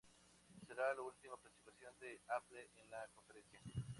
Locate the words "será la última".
0.65-1.37